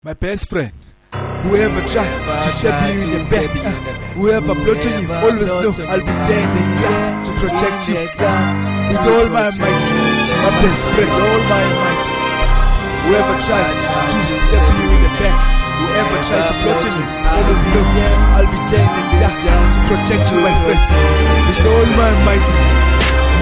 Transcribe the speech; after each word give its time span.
My 0.00 0.16
best 0.16 0.48
friend. 0.48 0.72
Whoever 1.44 1.84
tried 1.84 2.08
to 2.40 2.48
step 2.48 2.72
you 2.88 3.04
in 3.04 3.20
the 3.20 3.28
back, 3.28 3.52
uh, 3.52 3.68
whoever 4.16 4.56
plotted 4.56 4.96
you, 4.96 5.12
always 5.12 5.52
know 5.60 5.76
I'll 5.92 6.00
be 6.00 6.14
there 6.24 6.40
in 6.40 6.72
the 6.72 6.88
to 7.20 7.30
protect 7.36 7.84
you. 7.84 8.00
With 8.00 9.04
all 9.04 9.28
my 9.28 9.52
might, 9.60 9.84
my 10.40 10.52
best 10.56 10.88
friend, 10.96 11.04
all 11.04 11.40
my 11.52 11.64
might. 11.84 12.04
Whoever 13.12 13.36
tried 13.44 13.76
to 14.08 14.16
step 14.24 14.64
you 14.80 14.88
in 14.88 15.00
the 15.04 15.12
back, 15.20 15.36
whoever 15.84 16.16
tried 16.24 16.48
to 16.48 16.54
plot 16.64 16.80
you, 16.80 17.04
always 17.36 17.62
know 17.68 17.84
I'll 18.40 18.48
be 18.48 18.60
there 18.72 18.88
in 18.88 19.04
the 19.04 19.28
to 19.52 19.78
protect 19.84 20.24
you, 20.32 20.40
my 20.40 20.54
friend. 20.64 20.80
With 21.44 21.60
all 21.60 21.86
my 21.92 22.08
might. 22.24 22.46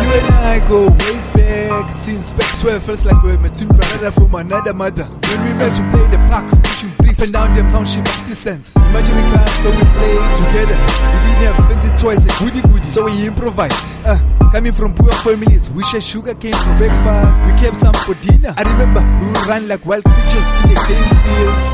You 0.03 0.11
and 0.11 0.27
I 0.43 0.59
go 0.67 0.91
way 0.91 1.18
back 1.43 1.95
Since 1.95 2.33
back 2.33 2.51
12 2.59 2.83
feels 2.83 3.05
like 3.07 3.23
we're 3.23 3.39
met 3.41 3.55
twin 3.55 3.69
brother 3.69 4.11
from 4.11 4.35
another 4.35 4.75
mother. 4.75 5.05
When 5.05 5.39
we 5.45 5.53
met 5.55 5.75
to 5.77 5.83
play 5.91 6.07
the 6.09 6.19
park 6.29 6.47
Pushing 6.63 6.91
bricks. 6.99 7.23
And 7.23 7.33
down 7.33 7.53
them 7.55 7.69
township 7.69 8.07
60 8.07 8.33
cents 8.33 8.77
Imaginary 8.77 9.27
cars 9.31 9.55
so 9.63 9.71
we 9.71 9.83
played 9.99 10.25
together. 10.37 10.79
We 10.79 11.19
didn't 11.25 11.45
have 11.53 11.59
fancy 11.69 11.91
toys 11.97 12.25
and 12.27 12.35
goody 12.39 12.63
goody 12.69 12.89
So 12.89 13.05
we 13.07 13.27
improvised 13.27 13.97
uh, 14.07 14.19
Coming 14.53 14.73
from 14.73 14.95
poor 14.95 15.13
families. 15.13 15.69
We 15.71 15.85
share 15.85 16.01
sugar 16.01 16.33
cane 16.33 16.57
for 16.57 16.75
breakfast. 16.79 17.43
We 17.45 17.53
kept 17.61 17.77
some 17.77 17.93
for 18.09 18.15
dinner. 18.25 18.55
I 18.57 18.63
remember 18.65 19.05
we 19.21 19.27
would 19.29 19.45
run 19.47 19.69
like 19.69 19.85
wild 19.85 20.05
creatures 20.05 20.49
in 20.65 20.73
the 20.73 20.79
game 20.89 21.05
fields. 21.21 21.67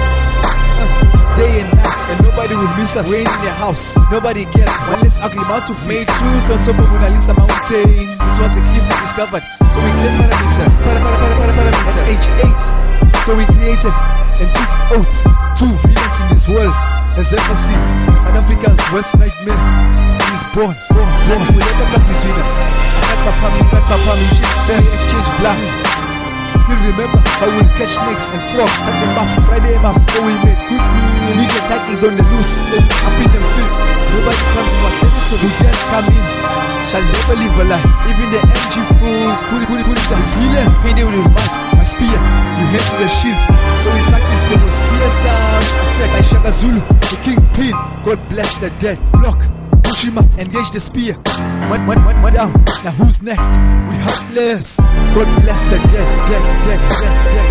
Uh, 0.83 1.37
Day 1.39 1.63
and 1.63 1.71
night 1.71 1.94
and 2.15 2.23
nobody 2.23 2.55
will 2.55 2.71
miss 2.79 2.95
us. 2.95 3.11
Rain 3.11 3.27
in 3.27 3.41
the 3.43 3.51
house, 3.51 3.99
nobody 4.11 4.47
cares. 4.47 4.71
One 4.87 5.03
less 5.03 5.19
ugly 5.19 5.43
mouth 5.51 5.67
to 5.67 5.75
made 5.91 6.07
cruise 6.07 6.47
on 6.51 6.63
top 6.63 6.79
of 6.79 6.87
Mona 6.91 7.11
Lisa 7.11 7.35
Mountain. 7.35 8.07
It 8.07 8.37
was 8.39 8.55
a 8.55 8.63
cliff 8.63 8.87
we 8.87 8.95
discovered, 9.03 9.45
so 9.75 9.79
we 9.83 9.91
claimed 9.99 10.19
parameters. 10.23 10.75
Para, 10.87 11.01
para, 11.03 11.17
para, 11.19 11.35
para, 11.35 11.53
parameters. 11.59 11.97
At 11.99 12.07
age 12.07 12.29
8, 12.39 13.27
so 13.27 13.35
we 13.35 13.45
created 13.59 13.95
and 14.39 14.49
took 14.55 14.71
oath. 14.95 15.17
Two 15.59 15.71
villains 15.83 16.19
in 16.23 16.27
this 16.31 16.47
world 16.47 16.75
has 17.19 17.31
ever 17.35 17.57
seen. 17.59 17.83
South 18.23 18.39
Africa's 18.39 18.79
worst 18.95 19.19
nightmare 19.19 19.59
is 20.31 20.43
born, 20.55 20.75
born, 20.95 21.09
born. 21.11 21.39
Nothing 21.43 21.55
will 21.59 21.67
ever 21.67 21.87
come 21.91 22.05
between 22.07 22.37
us. 22.39 22.53
I 22.55 23.03
got 23.11 23.19
my 23.27 23.33
palm, 23.43 23.53
you 23.59 23.65
got 23.71 23.85
my 23.91 23.99
palm, 24.07 24.19
you 24.19 24.31
shake 24.39 24.55
hands, 24.71 24.87
exchange 24.87 25.31
blank. 25.43 25.94
Still 26.65 26.81
remember 26.81 27.21
how 27.37 27.53
we'll 27.53 27.69
catch 27.77 27.93
snakes 27.93 28.33
and 28.33 28.41
frogs 28.49 28.73
Sunday 28.81 29.13
map, 29.13 29.29
Friday 29.45 29.77
map, 29.85 30.01
so 30.01 30.17
we 30.25 30.33
made 30.49 30.57
good 30.65 30.81
meal 30.81 31.37
Media 31.37 31.61
titles 31.69 32.01
on 32.09 32.17
the 32.17 32.25
loose 32.33 32.73
and 32.73 32.89
up 33.05 33.13
in 33.21 33.29
them 33.37 33.45
fists 33.53 33.77
Nobody 34.17 34.45
comes 34.57 34.73
in 34.73 34.81
our 34.81 34.95
territory, 34.97 35.51
just 35.61 35.83
come 35.93 36.09
in. 36.09 36.25
Shall 36.89 37.05
never 37.05 37.37
live 37.37 37.57
a 37.61 37.65
life 37.69 37.93
Even 38.09 38.33
the 38.33 38.41
MG 38.49 38.81
fools, 38.97 39.45
kuri 39.45 39.69
kuri 39.69 39.85
kuri 39.85 40.01
the 40.09 40.17
villains 40.17 40.77
Made 40.89 41.01
it 41.01 41.05
with 41.05 41.29
my 41.77 41.85
spear, 41.85 42.17
you 42.57 42.65
hit 42.73 42.81
with 42.97 43.01
the 43.05 43.09
shield. 43.13 43.41
So 43.85 43.93
we 43.93 44.01
practice 44.09 44.41
the 44.49 44.57
most 44.57 44.81
fearsome 44.89 45.65
attack 45.85 46.11
Like 46.17 46.25
Shaka 46.25 46.49
Zulu, 46.49 46.81
the 47.13 47.19
kingpin. 47.21 47.77
God 48.09 48.25
bless 48.33 48.49
the 48.57 48.73
dead. 48.81 48.97
Block 49.13 49.37
push 50.11 50.39
engage 50.39 50.71
the 50.71 50.81
spear. 50.81 51.15
What, 51.71 51.81
what, 51.87 51.99
what, 52.05 52.17
mud 52.17 52.33
down. 52.35 52.53
Now 52.85 52.91
who's 52.93 53.23
next? 53.23 53.49
We 53.89 53.97
heartless. 54.05 54.77
God 55.15 55.29
bless 55.43 55.61
the 55.63 55.79
dead, 55.89 56.09
dead, 56.29 56.45
dead, 56.65 56.81
dead, 57.01 57.17
dead. 57.33 57.51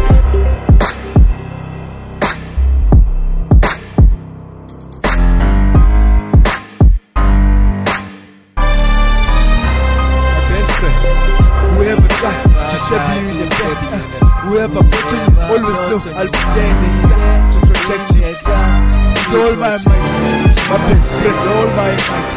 My 10.26 10.42
best 10.50 10.72
friend, 10.80 10.98
whoever 11.74 12.08
try 12.20 12.36
to 12.70 12.78
step 12.78 13.04
you 13.14 13.22
in 13.32 13.38
the 13.40 13.48
back, 13.50 13.78
whoever 14.44 14.82
put 14.84 15.12
you, 15.12 15.22
always 15.50 15.80
know 15.90 16.00
I'll 16.18 16.30
be 16.30 16.42
there 16.56 17.52
to 17.52 17.58
protect 17.68 18.16
you. 18.16 19.13
With 19.34 19.42
all 19.42 19.56
my 19.58 19.74
might, 19.90 20.54
my 20.70 20.78
best 20.86 21.10
friend, 21.10 21.50
all 21.50 21.66
my 21.74 21.90
might. 22.06 22.34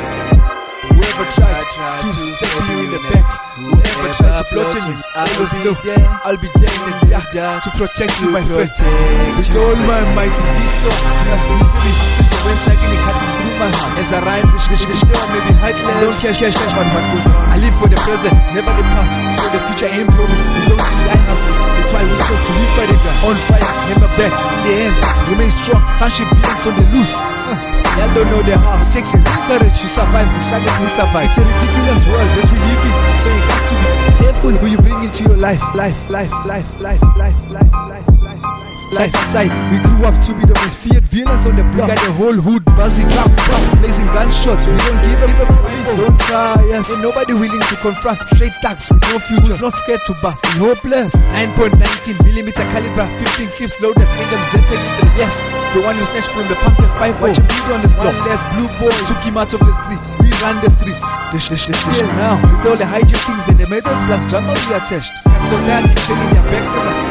Whoever 0.88 1.28
tried 1.28 1.68
to 2.00 2.08
step 2.08 2.56
you 2.72 2.88
in 2.88 2.90
the 2.90 3.00
back, 3.12 3.20
whoever 3.60 4.16
tried 4.16 4.40
to 4.40 4.44
plot 4.48 4.72
on 4.80 4.88
you, 4.88 4.96
always 5.12 5.52
know 5.60 5.76
I'll 6.24 6.40
be 6.40 6.48
there 6.56 6.72
in 6.72 6.96
the 7.04 7.20
dark 7.36 7.62
to 7.64 7.70
protect 7.76 8.16
you, 8.22 8.32
my 8.32 8.40
friend. 8.40 8.72
With 8.72 9.56
all 9.60 9.76
my 9.84 10.00
might, 10.16 10.32
this 10.32 10.72
song 10.80 11.04
has 11.28 11.44
misery. 11.60 12.16
When 12.48 12.56
second 12.64 12.88
it 12.88 13.00
cutting 13.04 13.32
through 13.42 13.58
my 13.58 13.70
heart 13.74 13.98
As 13.98 14.12
I 14.14 14.22
rhyme, 14.22 14.46
the 14.46 14.58
sh- 14.62 14.70
the 14.70 14.76
sh- 14.78 15.02
still 15.02 15.26
may 15.34 15.42
be 15.50 15.52
heartless 15.58 15.85
don't 16.00 16.16
care, 16.18 16.34
care, 16.34 16.52
care 16.52 16.70
about 16.72 16.88
what 16.92 17.04
goes 17.14 17.26
on. 17.30 17.36
I 17.48 17.56
live 17.62 17.74
for 17.78 17.88
the 17.88 17.98
present, 18.04 18.34
never 18.52 18.72
the 18.74 18.84
past. 18.92 19.12
So 19.38 19.46
the 19.54 19.60
future 19.70 19.90
ain't 19.90 20.10
promised. 20.12 20.50
We 20.56 20.68
don't 20.68 20.80
to 20.80 20.98
die 21.06 21.22
hustle. 21.28 21.52
That's 21.78 21.92
why 21.94 22.02
we 22.04 22.16
chose 22.26 22.42
to 22.44 22.52
live 22.52 22.72
by 22.76 22.84
the 22.90 22.96
gun. 23.00 23.16
On 23.30 23.36
fire, 23.48 23.70
hammer 23.88 24.10
back. 24.18 24.32
In 24.34 24.60
the 24.66 24.74
end, 24.88 24.94
remain 25.30 25.52
strong. 25.52 25.80
Township 25.96 26.28
blades 26.32 26.64
on 26.66 26.74
the 26.76 26.86
loose. 26.92 27.16
Uh. 27.22 27.76
Y'all 27.96 28.12
don't 28.12 28.28
know 28.28 28.42
the 28.44 28.58
half. 28.58 28.84
Takes 28.92 29.14
and 29.16 29.24
courage 29.48 29.78
to 29.80 29.88
survive 29.88 30.28
the 30.28 30.40
struggles 30.42 30.76
we 30.80 30.88
survive. 30.90 31.32
It's 31.32 31.40
a 31.40 31.44
ridiculous 31.48 32.00
world 32.04 32.28
that 32.36 32.46
we 32.52 32.58
live 32.60 32.82
in. 32.84 32.94
So 33.16 33.28
you 33.32 33.42
got 33.48 33.62
to 33.70 33.74
be 33.80 33.90
careful 34.20 34.52
who 34.52 34.66
you 34.68 34.78
bring 34.84 35.00
into 35.04 35.24
your 35.24 35.38
life, 35.40 35.62
life, 35.74 36.08
life, 36.10 36.32
life, 36.44 36.68
life, 36.80 37.00
life, 37.16 37.40
life, 37.48 37.72
life. 37.72 38.06
life. 38.06 38.15
Side 38.86 39.12
by 39.12 39.24
side, 39.34 39.52
we 39.70 39.76
grew 39.82 40.06
up 40.06 40.16
to 40.24 40.30
be 40.32 40.46
the 40.46 40.54
most 40.62 40.78
feared 40.78 41.04
villains 41.04 41.44
on 41.44 41.56
the 41.58 41.64
block. 41.74 41.90
We 41.90 41.94
got 41.94 42.00
the 42.06 42.12
whole 42.14 42.38
hood 42.38 42.64
buzzing, 42.78 43.08
bang, 43.10 43.28
bang, 43.34 43.64
blazing 43.82 44.06
gunshots. 44.14 44.64
We 44.64 44.78
don't 44.78 45.00
give 45.02 45.20
up, 45.20 45.32
give. 45.36 45.98
Don't 46.00 46.18
try 46.22 46.54
us. 46.72 46.86
Ain't 46.94 47.02
nobody 47.02 47.34
willing 47.34 47.60
to 47.66 47.76
confront. 47.82 48.22
Straight 48.34 48.54
thugs 48.62 48.88
with 48.88 49.02
no 49.10 49.18
future. 49.18 49.52
Who's 49.52 49.60
not 49.60 49.74
scared 49.74 50.00
to 50.06 50.14
bust. 50.22 50.46
We 50.54 50.62
hopeless. 50.64 51.12
9.19 51.34 52.22
millimeter 52.24 52.64
caliber, 52.70 53.06
15 53.36 53.48
clips 53.58 53.76
loaded. 53.82 54.06
In 54.06 54.26
them 54.30 54.42
zented 54.54 54.78
in 54.80 54.92
the 55.02 55.06
yes. 55.18 55.44
The 55.74 55.82
one 55.82 55.98
who 55.98 56.04
snatched 56.06 56.30
from 56.32 56.46
the 56.48 56.56
punkers 56.62 56.94
5 56.96 57.20
Watch 57.20 57.36
him 57.36 57.46
bleed 57.50 57.68
on 57.74 57.82
the 57.82 57.90
floor. 57.90 58.14
One 58.14 58.20
less 58.30 58.42
blue 58.54 58.70
boy 58.80 58.94
took 59.04 59.20
him 59.26 59.36
out 59.36 59.50
of 59.52 59.60
the 59.60 59.74
streets. 59.84 60.14
We 60.22 60.30
ran 60.40 60.56
the 60.62 60.70
streets. 60.70 61.04
The 61.34 61.38
sh- 61.42 61.50
the 61.52 61.58
sh- 61.58 61.74
the 61.74 61.92
sh- 61.92 62.06
now 62.16 62.38
with 62.40 62.64
all 62.70 62.78
the 62.78 62.86
hijackings 62.88 63.50
and 63.50 63.58
the 63.58 63.66
medals 63.66 64.00
plus 64.08 64.24
drama 64.30 64.54
we 64.54 64.72
attached. 64.78 65.12
Got 65.26 65.42
society 65.44 65.92
turning 66.06 66.30
their 66.32 66.46
backs 66.48 66.70
on 66.72 66.86
us. 66.86 67.02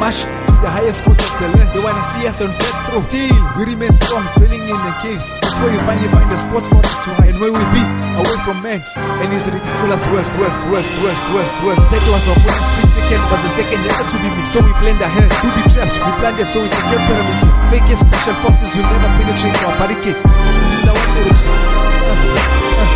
Mash 0.00 0.22
the 0.66 0.74
highest 0.74 1.06
court 1.06 1.14
of 1.22 1.30
the 1.38 1.46
land. 1.54 1.70
They 1.70 1.78
wanna 1.78 2.02
see 2.10 2.26
us 2.26 2.42
on 2.42 2.50
death 2.58 2.90
row. 2.90 2.98
Still, 2.98 3.38
we 3.54 3.70
remain 3.70 3.94
strong, 3.94 4.26
dwelling 4.34 4.66
in 4.66 4.74
the 4.82 4.94
caves. 4.98 5.38
That's 5.38 5.62
where 5.62 5.70
you 5.70 5.78
finally 5.86 6.10
find 6.10 6.26
a 6.26 6.34
spot 6.34 6.66
for 6.66 6.82
us 6.82 7.06
to 7.06 7.14
hide. 7.14 7.30
And 7.30 7.38
where 7.38 7.54
we 7.54 7.62
be, 7.70 7.82
away 8.18 8.38
from 8.42 8.58
men. 8.66 8.82
And 8.98 9.30
it's 9.30 9.46
ridiculous 9.46 10.02
word, 10.10 10.26
word, 10.34 10.50
word, 10.66 10.82
word, 11.06 11.18
word, 11.30 11.50
word. 11.62 11.78
That 11.94 12.02
was 12.10 12.26
our 12.26 12.38
one 12.42 12.62
split 12.66 12.90
second, 12.98 13.22
was 13.30 13.42
the 13.46 13.52
second 13.62 13.80
never 13.86 14.04
to 14.10 14.16
be 14.18 14.28
missed. 14.34 14.50
So 14.50 14.58
we 14.58 14.74
planned 14.82 14.98
ahead. 14.98 15.30
We 15.46 15.54
be 15.54 15.62
traps, 15.70 15.94
we 16.02 16.10
planned 16.18 16.42
it, 16.42 16.50
so 16.50 16.58
we 16.58 16.66
secure 16.66 17.02
parameters. 17.06 17.56
Fake 17.70 17.86
special 17.94 18.34
forces 18.42 18.74
will 18.74 18.90
never 18.90 19.10
penetrate 19.22 19.54
our 19.62 19.74
barricade. 19.78 20.18
This 20.18 20.82
is 20.82 20.84
our 20.90 20.98
territory. 21.14 21.62
Uh, 22.02 22.10
uh, 22.10 22.86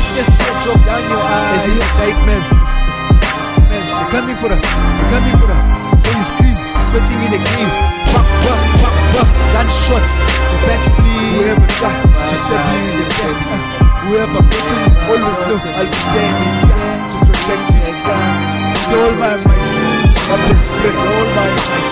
witness 0.00 0.32
teardrop 0.32 0.80
down 0.88 1.04
your 1.12 1.20
eyes. 1.20 1.60
As 1.60 1.76
you 1.76 1.76
nightmares. 2.00 2.48
They're 3.68 4.12
coming 4.16 4.36
for 4.40 4.48
us. 4.48 4.64
They're 4.64 5.10
coming 5.12 5.36
for 5.36 5.48
us. 5.52 5.64
So 6.00 6.08
you 6.16 6.24
scream, 6.24 6.56
sweating 6.86 7.20
in 7.22 7.30
the 7.34 7.40
cave. 7.40 7.72
Buck, 8.12 8.28
buck, 8.44 8.62
buck, 8.82 8.96
buck. 9.14 9.28
Gunshots. 9.54 10.20
The 10.22 10.58
bats 10.66 10.86
flee. 10.94 11.18
Whoever 11.38 11.68
try 11.78 11.94
to 11.94 12.36
step 12.36 12.62
you 12.70 12.78
in 12.88 12.96
the. 12.98 13.18
Uh, 13.18 13.78
whoever 14.06 14.40
put 14.40 14.66
you, 14.68 14.80
always 15.10 15.38
knows 15.48 15.64
I'll 15.66 15.88
be 15.88 16.00
there 16.14 16.32
in 16.32 16.54
the 16.62 16.78
to 17.12 17.16
protect 17.26 17.66
you. 17.74 17.88
With 17.88 18.96
all 18.96 19.12
my 19.20 19.36
might, 19.36 19.70
my 20.30 20.36
best 20.48 20.68
friend, 20.78 20.96
all 20.96 21.26
my 21.36 21.48
might. 21.68 21.90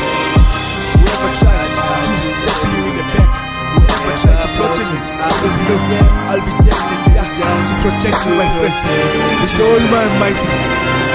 Whoever 0.97 1.31
tried 1.37 1.71
to 2.07 2.23
step 2.25 2.59
you 2.73 2.83
in 2.89 2.95
the 2.97 3.05
back. 3.13 3.31
Whoever 3.77 4.15
tried 4.23 4.41
to 4.41 4.49
plot 4.57 4.79
on 4.81 4.89
you, 4.89 5.01
always 5.21 5.57
know 5.67 5.79
I'll 6.31 6.41
be 6.41 6.53
there 6.65 6.81
in 6.89 7.01
the 7.05 7.17
to 7.37 7.75
protect 7.85 8.19
you, 8.25 8.33
my 8.39 8.49
friend. 8.57 8.77
With 9.41 9.61
all 9.61 9.81
my 9.93 11.06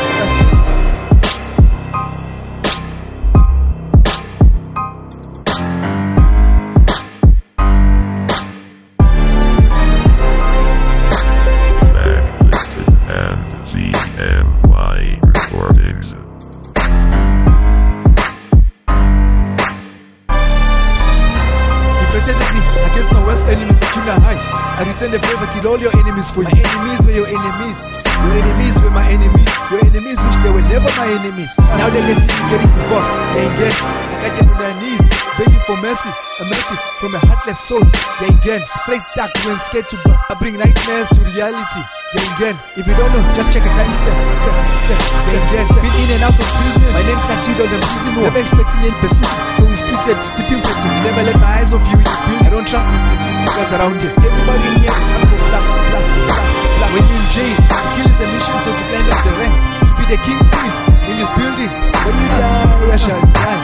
against 22.89 23.11
my 23.13 23.21
worst 23.25 23.47
enemies 23.47 23.79
at 23.81 23.89
junior 23.93 24.17
high. 24.17 24.39
I 24.77 24.87
return 24.87 25.11
the 25.11 25.19
favor, 25.19 25.47
kill 25.53 25.75
all 25.75 25.79
your 25.79 25.93
enemies 26.01 26.31
for 26.31 26.41
you. 26.41 26.49
My 26.49 26.61
enemies 26.61 27.01
were 27.05 27.15
your 27.15 27.29
enemies. 27.29 27.77
Your 28.21 28.33
enemies 28.37 28.75
were 28.81 28.93
my 28.93 29.05
enemies. 29.09 29.53
Your 29.73 29.81
enemies 29.81 30.19
wish 30.21 30.37
they 30.45 30.51
were 30.53 30.65
never 30.69 30.91
my 30.97 31.09
enemies. 31.09 31.53
Now 31.77 31.89
that 31.89 32.03
they 32.05 32.15
see 32.17 32.29
me 32.29 32.43
getting 32.53 32.69
involved, 32.69 33.09
they 33.33 33.47
get. 33.57 33.73
I 34.21 34.29
got 34.29 34.33
them 34.37 34.53
on 34.53 34.57
their 34.61 34.75
knees, 34.77 35.01
begging 35.37 35.63
for 35.65 35.77
mercy. 35.81 36.11
A 36.41 36.45
mercy 36.45 36.77
from 37.01 37.13
a 37.17 37.21
heartless 37.25 37.57
soul. 37.57 37.81
They 38.21 38.29
get. 38.45 38.61
Straight 38.85 39.01
dark 39.17 39.33
when 39.45 39.57
scared 39.57 39.89
to 39.89 39.97
bust. 40.05 40.29
I 40.29 40.37
bring 40.37 40.57
nightmares 40.57 41.09
to 41.17 41.21
reality. 41.25 41.81
Gang 42.13 42.33
gang, 42.37 42.57
if 42.75 42.85
you 42.85 42.93
don't 42.93 43.09
know, 43.15 43.23
just 43.33 43.49
check 43.55 43.63
a 43.63 43.71
crime 43.71 43.93
stat, 43.93 44.17
stat, 44.35 44.57
stat, 44.83 45.01
gang 45.31 45.47
gang. 45.47 45.67
Been 45.79 45.95
in 45.95 46.09
and 46.19 46.23
out 46.27 46.35
of 46.35 46.43
prison, 46.59 46.91
my 46.91 47.01
name 47.07 47.21
tattooed 47.23 47.61
on 47.63 47.69
the 47.71 47.79
prison 47.79 48.11
wall. 48.19 48.27
Never 48.27 48.41
expecting 48.43 48.81
any 48.83 48.97
pursuit, 48.99 49.39
so 49.55 49.63
we 49.63 49.75
split 49.79 50.05
it, 50.11 50.19
sleeping. 50.21 50.60
Never 51.01 51.23
let 51.25 51.37
my 51.41 51.59
eyes 51.59 51.73
off 51.73 51.81
you 51.89 51.97
in 51.97 52.05
this 52.05 52.21
building. 52.21 52.45
I 52.45 52.49
don't 52.53 52.67
trust 52.67 52.85
this, 52.85 53.01
this, 53.09 53.19
this, 53.25 53.35
this 53.41 53.53
guys 53.57 53.71
around 53.73 53.97
here. 53.99 54.13
Everybody 54.21 54.63
in 54.69 54.85
here 54.85 54.93
is 54.93 55.09
out 55.11 55.25
for 55.25 55.39
black, 55.49 55.65
black, 55.65 56.05
black, 56.29 56.45
black. 56.77 56.91
When 56.93 57.03
you 57.09 57.17
in 57.17 57.25
jail, 57.33 57.57
to 57.57 57.87
kill 57.97 58.05
is 58.05 58.21
a 58.21 58.27
mission, 58.29 58.57
so 58.61 58.69
to 58.69 58.83
climb 58.85 59.09
up 59.09 59.19
the 59.25 59.33
ranks, 59.41 59.61
to 59.65 59.91
be 59.97 60.05
the 60.13 60.19
king 60.21 60.37
queen 60.37 60.73
in 61.09 61.15
this 61.17 61.31
building. 61.33 61.71
When 62.05 62.15
you 62.21 62.27
die, 62.37 62.69
oh, 62.85 62.93
I 62.93 62.97
shall 63.01 63.21
die. 63.33 63.61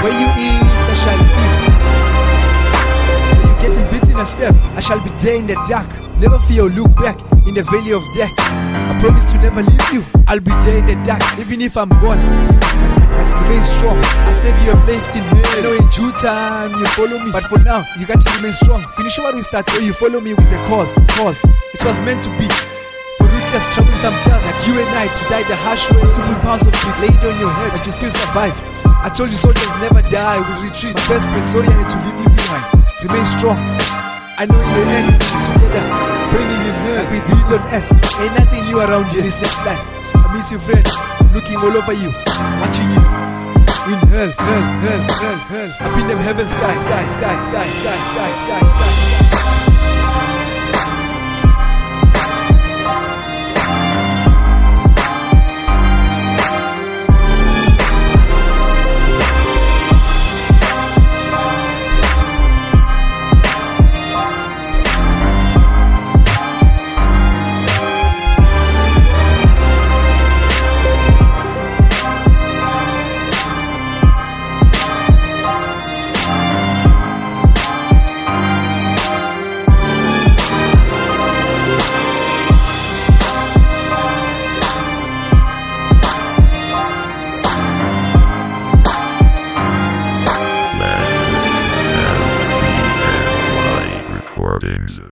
When 0.00 0.14
you 0.16 0.28
eat, 0.40 0.64
I 0.88 0.94
shall 0.96 1.20
eat. 1.20 1.58
When 3.36 3.44
you 3.44 3.56
getting 3.60 3.86
beaten 3.92 4.16
a 4.16 4.24
step, 4.24 4.54
I 4.72 4.80
shall 4.80 5.00
be 5.04 5.10
there 5.20 5.36
in 5.36 5.46
the 5.46 5.56
dark. 5.68 5.92
Never 6.16 6.38
fear 6.48 6.64
or 6.64 6.70
look 6.72 6.96
back 6.96 7.20
in 7.44 7.52
the 7.52 7.62
valley 7.68 7.92
of 7.92 8.02
death. 8.16 8.32
I 8.40 8.96
promise 9.04 9.28
to 9.32 9.38
never 9.44 9.60
leave 9.60 9.88
you. 9.92 10.02
I'll 10.28 10.40
be 10.40 10.52
there 10.64 10.80
in 10.80 10.86
the 10.88 10.96
dark, 11.04 11.20
even 11.38 11.60
if 11.60 11.76
I'm 11.76 11.90
gone. 12.00 12.20
Remain 13.42 13.64
strong. 13.64 13.98
I 14.26 14.32
save 14.32 14.58
you 14.64 14.72
a 14.72 14.78
place 14.86 15.08
in 15.16 15.22
hell. 15.22 15.46
I 15.54 15.60
know 15.62 15.74
in 15.74 15.86
due 15.90 16.12
time 16.18 16.70
you 16.78 16.86
follow 16.94 17.18
me, 17.22 17.30
but 17.32 17.44
for 17.44 17.58
now 17.58 17.84
you 17.98 18.06
got 18.06 18.20
to 18.20 18.28
remain 18.36 18.52
strong. 18.52 18.86
Finish 18.96 19.18
what 19.18 19.34
we 19.34 19.42
start, 19.42 19.68
so 19.70 19.78
you 19.78 19.92
follow 19.92 20.20
me 20.20 20.34
with 20.34 20.48
the 20.50 20.58
cause. 20.66 20.94
Cause 21.18 21.42
it 21.74 21.82
was 21.84 22.00
meant 22.02 22.22
to 22.24 22.30
be. 22.38 22.46
For 23.18 23.26
ruthless, 23.26 23.66
troublesome 23.72 24.14
thugs 24.28 24.44
like 24.44 24.60
you 24.68 24.74
and 24.76 24.90
I 24.92 25.08
to 25.08 25.22
die 25.32 25.46
the 25.48 25.56
harsh 25.56 25.88
way. 25.90 26.02
Multiple 26.04 26.38
pounds 26.44 26.66
of 26.66 26.72
bricks 26.84 27.00
laid 27.00 27.22
on 27.24 27.36
your 27.40 27.50
head, 27.50 27.72
but 27.72 27.82
you 27.86 27.92
still 27.92 28.10
survive. 28.12 28.56
I 29.00 29.08
told 29.08 29.30
you 29.30 29.38
soldiers 29.38 29.72
never 29.80 30.02
die, 30.10 30.36
we 30.42 30.68
retreat. 30.68 30.94
My 30.94 31.16
best 31.16 31.30
friend, 31.30 31.44
sorry 31.44 31.68
I 31.68 31.80
had 31.80 31.88
to 31.94 31.98
leave 32.04 32.18
you 32.18 32.28
behind. 32.28 32.64
Remain 33.06 33.26
strong. 33.26 33.58
I 34.36 34.44
know 34.44 34.60
in 34.60 34.68
the 34.74 34.84
end 34.84 35.16
together, 35.40 35.84
bringing 36.28 36.62
in 36.68 36.76
hell 36.84 37.04
with 37.08 37.24
breathe 37.24 37.56
on 37.56 37.62
earth. 37.72 37.88
Ain't 38.20 38.34
nothing 38.36 38.64
new 38.68 38.80
around 38.80 39.08
here. 39.08 39.22
This 39.22 39.40
next 39.40 39.64
life, 39.64 39.80
I 40.12 40.28
miss 40.36 40.50
you, 40.52 40.58
friend. 40.58 40.84
I'm 41.20 41.32
looking 41.32 41.56
all 41.56 41.72
over 41.72 41.94
you, 41.94 42.12
watching 42.60 42.90
you. 42.90 43.15
In 43.86 43.92
hell, 43.92 44.30
hell, 44.30 44.62
hell, 44.82 45.00
hell, 45.00 45.38
hell. 45.46 45.70
Up 45.86 45.98
in 46.00 46.08
them 46.08 46.18
heaven 46.18 46.44
sky, 46.44 46.80
sky, 46.80 47.12
sky, 47.12 47.44
sky, 47.44 47.66
sky, 47.70 48.00
sky, 48.10 48.30
sky, 48.42 48.60
sky. 48.60 49.75